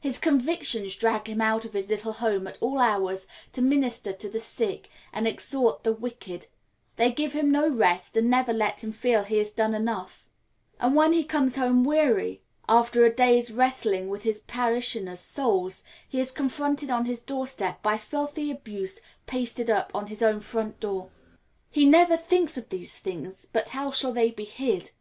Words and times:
His 0.00 0.18
convictions 0.18 0.96
drag 0.96 1.26
him 1.26 1.42
out 1.42 1.66
of 1.66 1.74
his 1.74 1.90
little 1.90 2.14
home 2.14 2.46
at 2.46 2.56
all 2.62 2.78
hours 2.78 3.26
to 3.52 3.60
minister 3.60 4.10
to 4.10 4.26
the 4.26 4.38
sick 4.40 4.88
and 5.12 5.28
exhort 5.28 5.84
the 5.84 5.92
wicked; 5.92 6.46
they 6.96 7.12
give 7.12 7.34
him 7.34 7.52
no 7.52 7.68
rest, 7.68 8.16
and 8.16 8.30
never 8.30 8.54
let 8.54 8.82
him 8.82 8.90
feel 8.90 9.22
he 9.24 9.36
has 9.36 9.50
done 9.50 9.74
enough; 9.74 10.30
and 10.80 10.96
when 10.96 11.12
he 11.12 11.24
comes 11.24 11.56
home 11.56 11.84
weary, 11.84 12.40
after 12.66 13.04
a 13.04 13.14
day's 13.14 13.50
wrestling 13.52 14.08
with 14.08 14.22
his 14.22 14.40
parishioners' 14.40 15.20
souls, 15.20 15.82
he 16.08 16.18
is 16.20 16.32
confronted 16.32 16.90
on 16.90 17.04
his 17.04 17.20
doorstep 17.20 17.82
by 17.82 17.98
filthy 17.98 18.50
abuse 18.50 18.98
pasted 19.26 19.68
up 19.68 19.92
on 19.94 20.06
his 20.06 20.22
own 20.22 20.40
front 20.40 20.80
door. 20.80 21.10
He 21.68 21.84
never 21.84 22.16
speaks 22.16 22.56
of 22.56 22.70
these 22.70 22.98
things, 22.98 23.44
but 23.44 23.68
how 23.68 23.90
shall 23.90 24.12
they 24.14 24.30
be 24.30 24.44
hid? 24.44 24.92